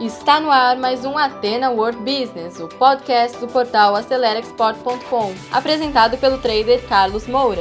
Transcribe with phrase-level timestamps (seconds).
[0.00, 6.38] Está no ar mais um Atena World Business, o podcast do portal AceleraExport.com, apresentado pelo
[6.38, 7.60] trader Carlos Moura.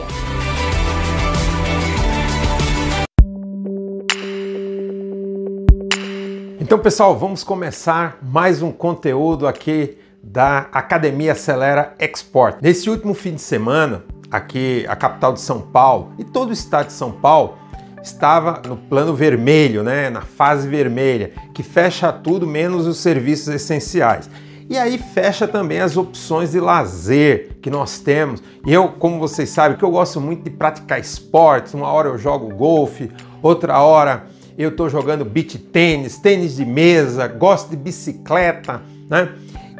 [6.61, 12.59] Então, pessoal, vamos começar mais um conteúdo aqui da Academia Acelera Export.
[12.61, 16.87] Nesse último fim de semana, aqui a capital de São Paulo e todo o estado
[16.87, 17.57] de São Paulo
[18.03, 24.29] estava no plano vermelho, né, na fase vermelha, que fecha tudo menos os serviços essenciais.
[24.69, 28.43] E aí fecha também as opções de lazer que nós temos.
[28.65, 32.19] E eu, como vocês sabem, que eu gosto muito de praticar esportes, uma hora eu
[32.19, 33.09] jogo golfe,
[33.41, 39.29] outra hora eu estou jogando beach tênis, tênis de mesa, gosto de bicicleta, né?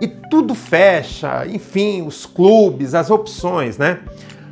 [0.01, 3.99] E tudo fecha, enfim, os clubes, as opções, né?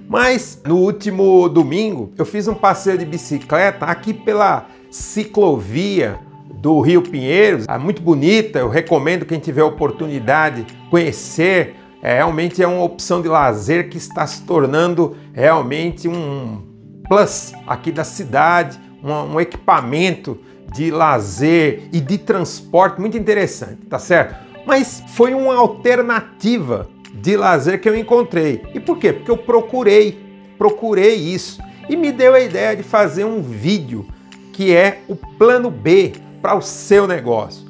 [0.07, 6.19] Mas no último domingo eu fiz um passeio de bicicleta aqui pela ciclovia
[6.61, 11.75] do Rio Pinheiros, é muito bonita, eu recomendo quem tiver oportunidade conhecer.
[12.01, 16.61] É, realmente é uma opção de lazer que está se tornando realmente um
[17.07, 20.39] plus aqui da cidade, um, um equipamento
[20.73, 24.35] de lazer e de transporte muito interessante, tá certo?
[24.65, 28.63] Mas foi uma alternativa de lazer que eu encontrei.
[28.73, 29.13] E por quê?
[29.13, 30.19] Porque eu procurei,
[30.57, 34.05] procurei isso e me deu a ideia de fazer um vídeo
[34.53, 37.67] que é o plano B para o seu negócio.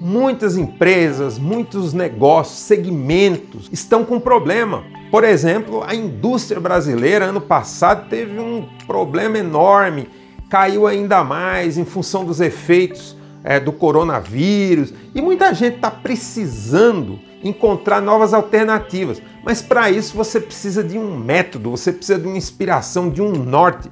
[0.00, 4.84] Muitas empresas, muitos negócios, segmentos estão com problema.
[5.10, 10.08] Por exemplo, a indústria brasileira ano passado teve um problema enorme,
[10.48, 17.18] caiu ainda mais em função dos efeitos é, do coronavírus e muita gente está precisando
[17.42, 19.20] encontrar novas alternativas.
[19.44, 23.32] Mas para isso você precisa de um método, você precisa de uma inspiração, de um
[23.32, 23.90] norte.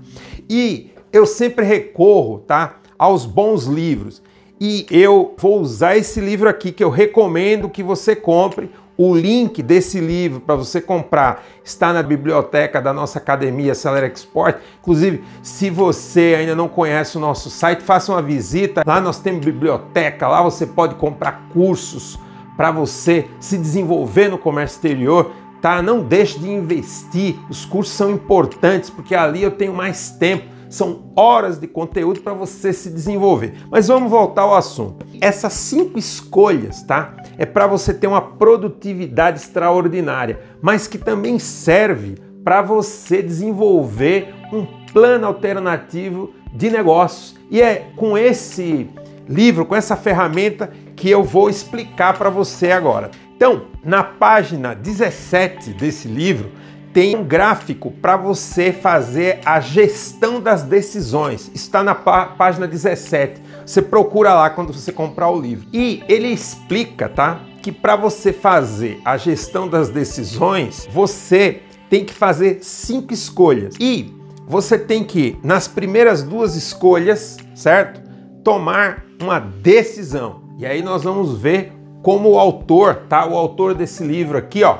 [0.48, 4.22] E eu sempre recorro, tá, aos bons livros.
[4.60, 8.70] E eu vou usar esse livro aqui que eu recomendo que você compre.
[9.02, 14.58] O link desse livro para você comprar está na biblioteca da nossa academia Acelera Export.
[14.78, 18.82] Inclusive, se você ainda não conhece o nosso site, faça uma visita.
[18.86, 22.18] Lá nós temos biblioteca, lá você pode comprar cursos
[22.58, 25.32] para você se desenvolver no comércio exterior,
[25.62, 25.80] tá?
[25.80, 27.38] Não deixe de investir.
[27.48, 30.44] Os cursos são importantes porque ali eu tenho mais tempo.
[30.70, 33.54] São horas de conteúdo para você se desenvolver.
[33.70, 35.04] Mas vamos voltar ao assunto.
[35.20, 37.16] Essas cinco escolhas, tá?
[37.36, 42.14] É para você ter uma produtividade extraordinária, mas que também serve
[42.44, 47.34] para você desenvolver um plano alternativo de negócios.
[47.50, 48.88] E é com esse
[49.28, 53.10] livro, com essa ferramenta que eu vou explicar para você agora.
[53.36, 56.50] Então, na página 17 desse livro,
[56.92, 61.50] tem um gráfico para você fazer a gestão das decisões.
[61.54, 63.40] Está na pá página 17.
[63.64, 65.66] Você procura lá quando você comprar o livro.
[65.72, 67.40] E ele explica, tá?
[67.62, 73.74] Que para você fazer a gestão das decisões, você tem que fazer cinco escolhas.
[73.78, 74.12] E
[74.46, 78.00] você tem que, nas primeiras duas escolhas, certo?
[78.42, 80.42] Tomar uma decisão.
[80.58, 81.72] E aí nós vamos ver
[82.02, 83.26] como o autor, tá?
[83.26, 84.78] O autor desse livro aqui, ó,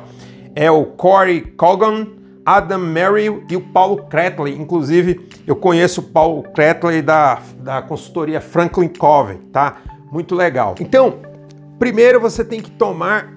[0.60, 2.06] é o Corey Cogan,
[2.44, 4.54] Adam Merrill e o Paulo Kretley.
[4.60, 9.78] Inclusive, eu conheço o Paulo Kretley da, da consultoria Franklin Covey, tá?
[10.12, 10.75] Muito legal.
[10.78, 11.21] Então,
[11.78, 13.32] primeiro você tem que tomar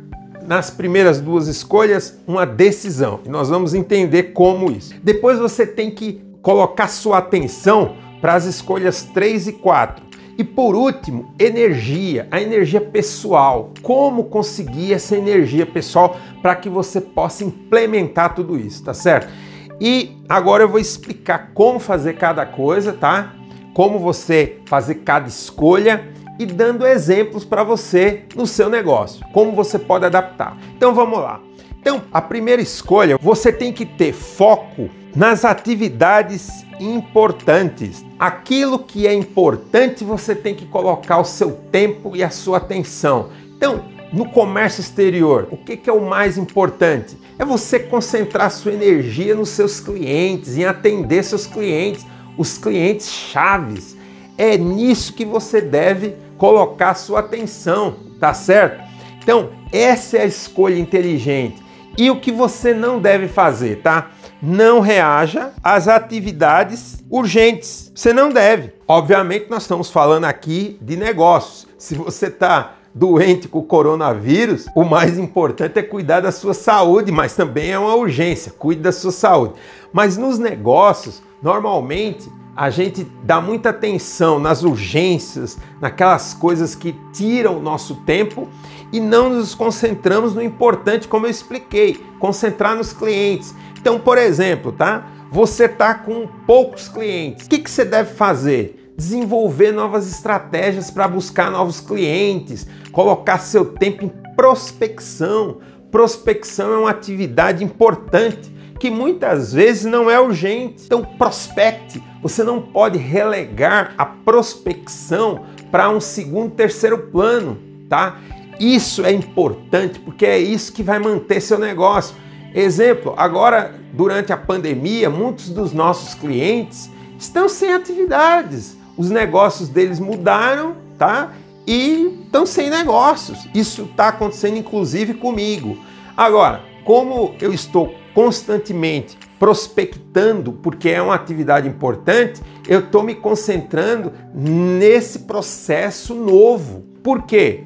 [0.46, 3.22] nas primeiras duas escolhas uma decisão.
[3.24, 4.94] E nós vamos entender como isso.
[5.02, 10.04] Depois você tem que colocar sua atenção para as escolhas 3 e 4.
[10.38, 13.72] E por último, energia, a energia pessoal.
[13.82, 19.32] Como conseguir essa energia pessoal para que você possa implementar tudo isso, tá certo?
[19.80, 23.34] E agora eu vou explicar como fazer cada coisa, tá?
[23.74, 29.78] Como você fazer cada escolha e dando exemplos para você no seu negócio, como você
[29.78, 30.58] pode adaptar.
[30.76, 31.40] Então vamos lá.
[31.84, 38.06] Então, a primeira escolha, você tem que ter foco nas atividades importantes.
[38.18, 43.32] Aquilo que é importante, você tem que colocar o seu tempo e a sua atenção.
[43.58, 43.84] Então,
[44.14, 47.18] no comércio exterior, o que, é o mais importante?
[47.38, 52.06] É você concentrar sua energia nos seus clientes, em atender seus clientes,
[52.38, 53.98] os clientes chaves.
[54.38, 58.82] É nisso que você deve colocar sua atenção, tá certo?
[59.22, 61.63] Então, essa é a escolha inteligente.
[61.98, 64.10] E o que você não deve fazer, tá?
[64.42, 67.92] Não reaja às atividades urgentes.
[67.94, 68.74] Você não deve.
[68.88, 71.68] Obviamente, nós estamos falando aqui de negócios.
[71.78, 77.12] Se você está doente com o coronavírus, o mais importante é cuidar da sua saúde,
[77.12, 78.52] mas também é uma urgência.
[78.52, 79.54] Cuide da sua saúde.
[79.92, 87.58] Mas nos negócios, normalmente, a gente dá muita atenção nas urgências, naquelas coisas que tiram
[87.58, 88.48] o nosso tempo
[88.92, 93.56] e não nos concentramos no importante, como eu expliquei, concentrar nos clientes.
[93.80, 95.08] Então, por exemplo, tá?
[95.32, 97.48] Você tá com poucos clientes.
[97.48, 98.94] O que, que você deve fazer?
[98.96, 105.58] Desenvolver novas estratégias para buscar novos clientes, colocar seu tempo em prospecção.
[105.90, 110.84] Prospecção é uma atividade importante que muitas vezes não é urgente.
[110.86, 112.02] Então, prospecte.
[112.22, 117.58] Você não pode relegar a prospecção para um segundo, terceiro plano,
[117.90, 118.20] tá?
[118.60, 122.16] Isso é importante porque é isso que vai manter seu negócio.
[122.54, 128.78] Exemplo, agora durante a pandemia, muitos dos nossos clientes estão sem atividades.
[128.96, 131.34] Os negócios deles mudaram, tá?
[131.66, 133.48] E estão sem negócios.
[133.54, 135.78] Isso está acontecendo inclusive comigo.
[136.16, 144.14] Agora, como eu estou constantemente prospectando, porque é uma atividade importante, eu estou me concentrando
[144.34, 146.86] nesse processo novo.
[147.04, 147.66] Por quê?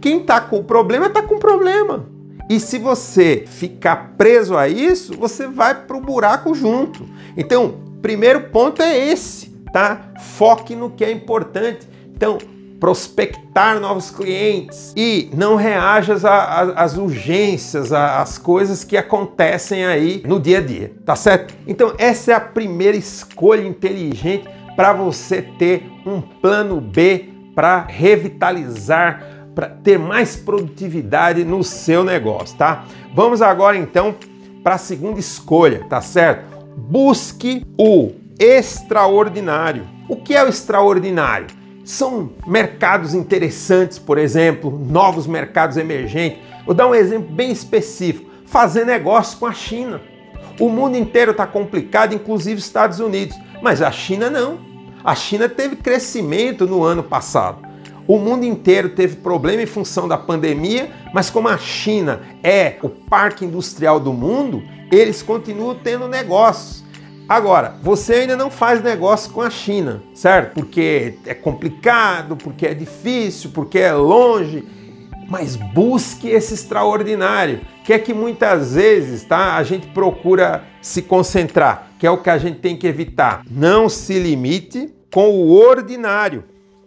[0.00, 2.06] Quem está com o problema está com o problema.
[2.50, 7.08] E se você ficar preso a isso, você vai para o buraco junto.
[7.36, 10.12] Então, primeiro ponto é esse, tá?
[10.18, 11.88] Foque no que é importante.
[12.14, 12.38] Então,
[12.80, 20.58] prospectar novos clientes e não reajas às urgências, às coisas que acontecem aí no dia
[20.58, 21.54] a dia, tá certo?
[21.66, 29.22] Então essa é a primeira escolha inteligente para você ter um plano B para revitalizar,
[29.54, 32.86] para ter mais produtividade no seu negócio, tá?
[33.14, 34.14] Vamos agora então
[34.62, 36.44] para a segunda escolha, tá certo?
[36.76, 39.86] Busque o extraordinário.
[40.08, 41.59] O que é o extraordinário?
[41.90, 46.38] São mercados interessantes, por exemplo, novos mercados emergentes.
[46.64, 50.00] Vou dar um exemplo bem específico: fazer negócio com a China.
[50.60, 54.60] O mundo inteiro está complicado, inclusive os Estados Unidos, mas a China não.
[55.02, 57.66] A China teve crescimento no ano passado.
[58.06, 62.88] O mundo inteiro teve problema em função da pandemia, mas como a China é o
[62.88, 64.62] parque industrial do mundo,
[64.92, 66.84] eles continuam tendo negócios.
[67.30, 70.54] Agora, você ainda não faz negócio com a China, certo?
[70.54, 74.64] Porque é complicado, porque é difícil, porque é longe.
[75.28, 79.54] Mas busque esse extraordinário, que é que muitas vezes, tá?
[79.54, 83.44] A gente procura se concentrar, que é o que a gente tem que evitar.
[83.48, 86.42] Não se limite com o ordinário.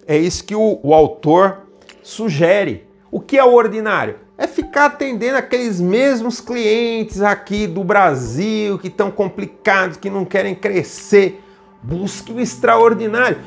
[0.06, 1.60] É isso que o, o autor
[2.01, 2.86] sugere.
[3.10, 4.18] O que é o ordinário?
[4.44, 10.54] É ficar atendendo aqueles mesmos clientes aqui do Brasil que estão complicados, que não querem
[10.54, 11.42] crescer.
[11.81, 13.38] Busque o extraordinário.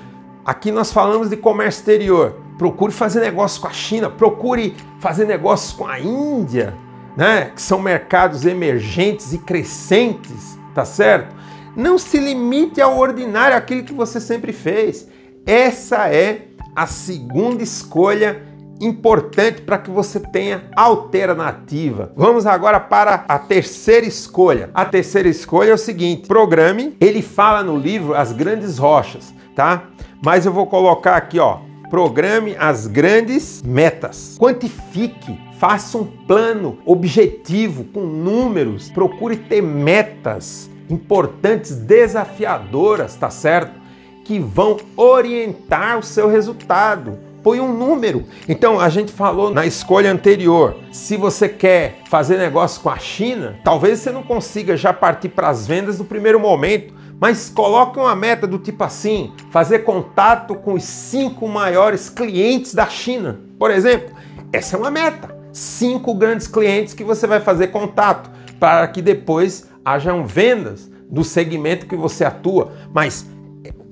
[0.43, 2.41] Aqui nós falamos de comércio exterior.
[2.57, 6.75] Procure fazer negócio com a China, procure fazer negócios com a Índia,
[7.15, 7.51] né?
[7.55, 11.37] Que são mercados emergentes e crescentes, tá certo?
[11.77, 15.07] Não se limite ao ordinário, aquilo que você sempre fez.
[15.45, 18.46] Essa é a segunda escolha
[18.81, 22.13] importante para que você tenha alternativa.
[22.17, 24.71] Vamos agora para a terceira escolha.
[24.75, 26.97] A terceira escolha é o seguinte: programe.
[27.01, 29.85] Ele fala no livro As Grandes Rochas, tá?
[30.25, 31.59] Mas eu vou colocar aqui, ó.
[31.91, 34.37] Programe as grandes metas.
[34.39, 43.81] Quantifique Faça um plano objetivo com números, procure ter metas importantes, desafiadoras, tá certo?
[44.23, 48.25] Que vão orientar o seu resultado põe um número.
[48.49, 53.61] Então a gente falou na escolha anterior, se você quer fazer negócio com a China,
[53.63, 58.17] talvez você não consiga já partir para as vendas no primeiro momento, mas coloque uma
[58.17, 64.13] meta do tipo assim: fazer contato com os cinco maiores clientes da China, por exemplo.
[64.53, 65.33] Essa é uma meta.
[65.53, 71.87] Cinco grandes clientes que você vai fazer contato para que depois hajam vendas do segmento
[71.87, 73.25] que você atua, mas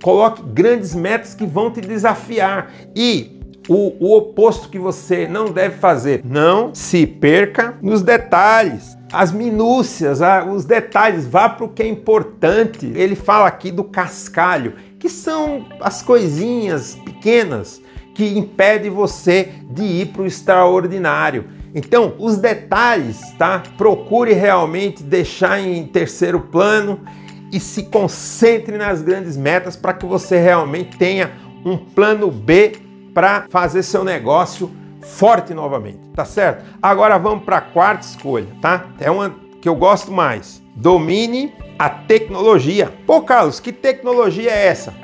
[0.05, 3.34] coloque grandes metas que vão te desafiar e
[3.68, 6.23] o, o oposto que você não deve fazer.
[6.25, 10.18] Não se perca nos detalhes as minúcias,
[10.52, 12.92] os detalhes, vá para o que é importante.
[12.97, 17.80] Ele fala aqui do cascalho, que são as coisinhas pequenas
[18.12, 21.44] que impedem você de ir para o extraordinário.
[21.73, 23.62] Então, os detalhes, tá?
[23.78, 27.00] Procure realmente deixar em terceiro plano
[27.52, 31.33] e se concentre nas grandes metas para que você realmente tenha
[31.64, 32.73] um plano B
[33.14, 36.64] para fazer seu negócio forte novamente, tá certo?
[36.83, 38.87] Agora vamos para a quarta escolha, tá?
[38.99, 40.62] É uma que eu gosto mais.
[40.75, 42.92] Domine a tecnologia.
[43.06, 44.94] Pô, Carlos, que tecnologia é essa?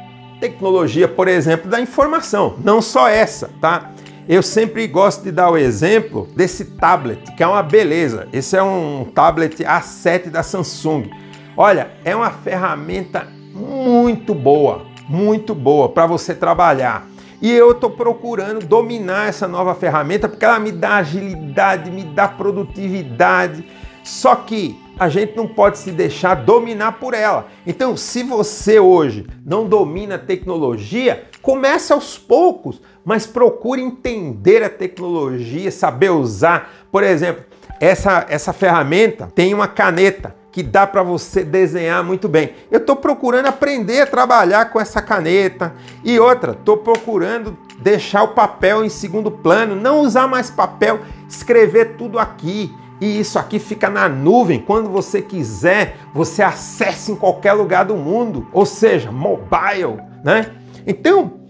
[0.41, 3.93] Tecnologia, por exemplo, da informação, não só essa, tá?
[4.29, 8.29] Eu sempre gosto de dar o exemplo desse tablet, que é uma beleza.
[8.33, 11.11] Esse é um tablet A7 da Samsung.
[11.57, 17.10] Olha, é uma ferramenta muito boa, muito boa para você trabalhar.
[17.41, 22.29] E eu estou procurando dominar essa nova ferramenta porque ela me dá agilidade, me dá
[22.29, 23.65] produtividade.
[24.05, 27.49] Só que a gente não pode se deixar dominar por ela.
[27.67, 34.69] Então, se você hoje não domina a tecnologia, comece aos poucos, mas procure entender a
[34.69, 36.71] tecnologia, saber usar.
[36.93, 37.45] Por exemplo,
[37.81, 42.55] essa, essa ferramenta tem uma caneta que dá para você desenhar muito bem.
[42.71, 45.75] Eu estou procurando aprender a trabalhar com essa caneta.
[46.05, 51.97] E outra, estou procurando deixar o papel em segundo plano, não usar mais papel, escrever
[51.97, 52.75] tudo aqui.
[53.01, 54.61] E isso aqui fica na nuvem.
[54.61, 60.51] Quando você quiser, você acessa em qualquer lugar do mundo, ou seja, mobile, né?
[60.87, 61.41] Então,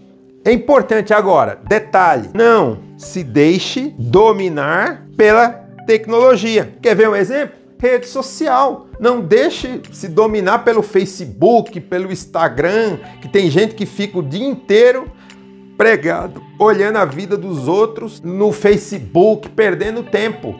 [0.45, 5.49] é importante agora, detalhe, não se deixe dominar pela
[5.85, 6.73] tecnologia.
[6.81, 7.60] Quer ver um exemplo?
[7.81, 8.85] Rede social.
[8.99, 14.45] Não deixe se dominar pelo Facebook, pelo Instagram, que tem gente que fica o dia
[14.45, 15.11] inteiro
[15.75, 20.55] pregado, olhando a vida dos outros no Facebook, perdendo tempo.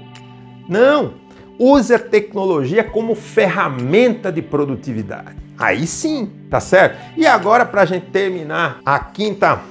[0.67, 1.13] Não!
[1.59, 5.37] Use a tecnologia como ferramenta de produtividade.
[5.59, 6.97] Aí sim, tá certo?
[7.15, 9.61] E agora, para a gente terminar a quinta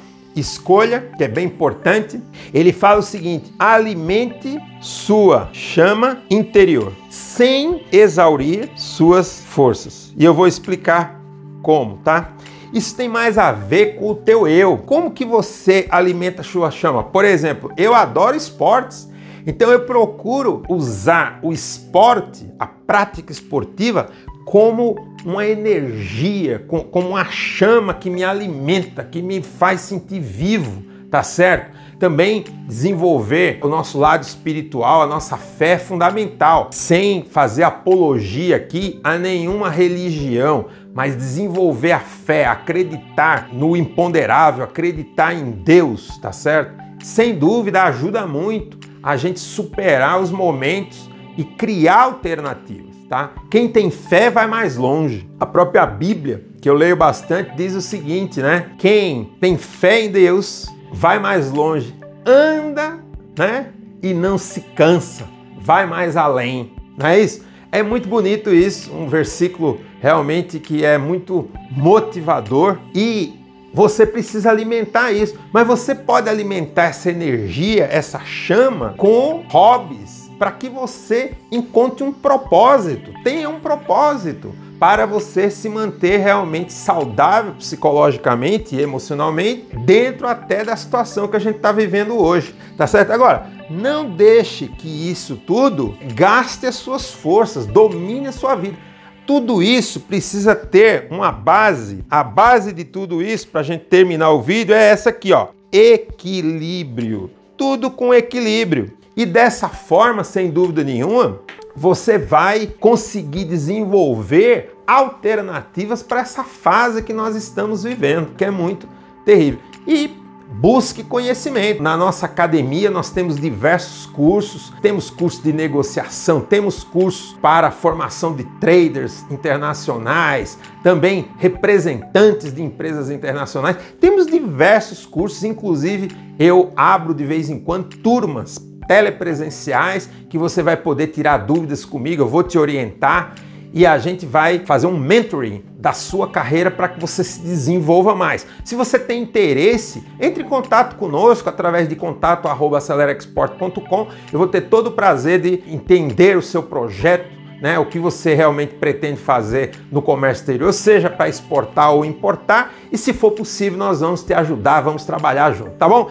[0.41, 2.21] escolha, que é bem importante,
[2.53, 10.13] ele fala o seguinte: alimente sua chama interior, sem exaurir suas forças.
[10.17, 11.21] E eu vou explicar
[11.63, 12.33] como, tá?
[12.73, 14.79] Isso tem mais a ver com o teu eu.
[14.79, 17.03] Como que você alimenta a sua chama?
[17.03, 19.11] Por exemplo, eu adoro esportes.
[19.47, 24.11] Então eu procuro usar o esporte, a prática esportiva,
[24.51, 26.59] como uma energia,
[26.91, 31.71] como uma chama que me alimenta, que me faz sentir vivo, tá certo?
[32.01, 38.99] Também desenvolver o nosso lado espiritual, a nossa fé é fundamental, sem fazer apologia aqui
[39.05, 46.75] a nenhuma religião, mas desenvolver a fé, acreditar no imponderável, acreditar em Deus, tá certo?
[47.05, 53.33] Sem dúvida ajuda muito a gente superar os momentos e criar alternativas tá?
[53.51, 55.29] Quem tem fé vai mais longe.
[55.41, 58.71] A própria Bíblia, que eu leio bastante, diz o seguinte, né?
[58.79, 61.93] Quem tem fé em Deus vai mais longe,
[62.25, 63.01] anda,
[63.37, 63.71] né?
[64.01, 65.25] E não se cansa,
[65.61, 66.73] vai mais além.
[66.97, 67.45] Não é isso?
[67.73, 73.35] É muito bonito isso, um versículo realmente que é muito motivador e
[73.75, 80.53] você precisa alimentar isso, mas você pode alimentar essa energia, essa chama com hobbies, para
[80.53, 88.75] que você encontre um propósito, tenha um propósito para você se manter realmente saudável psicologicamente
[88.75, 93.11] e emocionalmente dentro até da situação que a gente está vivendo hoje, tá certo?
[93.13, 98.79] Agora, não deixe que isso tudo gaste as suas forças, domine a sua vida.
[99.27, 102.03] Tudo isso precisa ter uma base.
[102.11, 105.49] A base de tudo isso, para a gente terminar o vídeo, é essa aqui, ó:
[105.71, 107.31] equilíbrio.
[107.59, 108.99] Tudo com equilíbrio.
[109.21, 111.41] E dessa forma, sem dúvida nenhuma,
[111.77, 118.89] você vai conseguir desenvolver alternativas para essa fase que nós estamos vivendo, que é muito
[119.23, 119.61] terrível.
[119.87, 120.09] E
[120.53, 121.83] busque conhecimento.
[121.83, 128.35] Na nossa academia nós temos diversos cursos, temos curso de negociação, temos cursos para formação
[128.35, 133.77] de traders internacionais, também representantes de empresas internacionais.
[134.01, 140.77] Temos diversos cursos, inclusive eu abro de vez em quando turmas telepresenciais que você vai
[140.77, 143.37] poder tirar dúvidas comigo, eu vou te orientar
[143.73, 148.17] e a gente vai fazer um mentoring da sua carreira para que você se desenvolva
[148.17, 148.45] mais.
[148.65, 154.09] Se você tem interesse, entre em contato conosco através de contato@acelerexport.com.
[154.33, 157.31] Eu vou ter todo o prazer de entender o seu projeto,
[157.63, 162.75] né, o que você realmente pretende fazer no comércio exterior, seja para exportar ou importar,
[162.91, 166.11] e se for possível, nós vamos te ajudar, vamos trabalhar junto, tá bom?